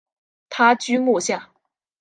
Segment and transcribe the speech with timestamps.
[0.49, 1.51] 他居墓下。